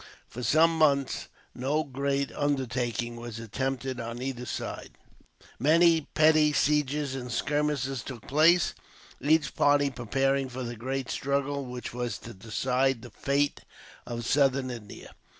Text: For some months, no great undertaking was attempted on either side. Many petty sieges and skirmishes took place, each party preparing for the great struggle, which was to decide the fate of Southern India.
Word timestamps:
For 0.27 0.41
some 0.41 0.75
months, 0.79 1.27
no 1.53 1.83
great 1.83 2.31
undertaking 2.31 3.17
was 3.17 3.37
attempted 3.37 3.99
on 3.99 4.19
either 4.19 4.47
side. 4.47 4.97
Many 5.59 6.07
petty 6.15 6.53
sieges 6.53 7.13
and 7.13 7.31
skirmishes 7.31 8.01
took 8.01 8.27
place, 8.27 8.73
each 9.21 9.53
party 9.55 9.91
preparing 9.91 10.49
for 10.49 10.63
the 10.63 10.75
great 10.75 11.11
struggle, 11.11 11.65
which 11.67 11.93
was 11.93 12.17
to 12.17 12.33
decide 12.33 13.03
the 13.03 13.11
fate 13.11 13.61
of 14.07 14.25
Southern 14.25 14.71
India. 14.71 15.13